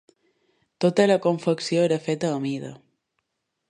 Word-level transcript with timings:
Tota 0.85 1.05
la 1.11 1.19
confecció 1.27 1.87
era 1.91 2.01
feta 2.09 2.35
a 2.39 2.43
mida. 2.49 2.77